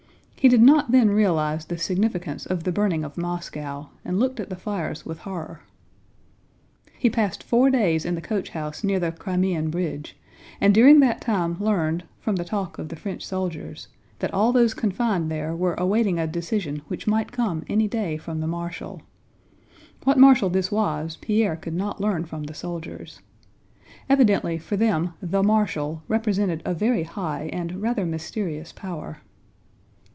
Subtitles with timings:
[0.41, 4.49] He did not then realize the significance of the burning of Moscow, and looked at
[4.49, 5.59] the fires with horror.
[6.97, 10.17] He passed four days in the coach house near the Crimean bridge
[10.59, 13.87] and during that time learned, from the talk of the French soldiers,
[14.17, 18.39] that all those confined there were awaiting a decision which might come any day from
[18.39, 19.03] the marshal.
[20.05, 23.19] What marshal this was, Pierre could not learn from the soldiers.
[24.09, 29.17] Evidently for them "the marshal" represented a very high and rather mysterious power.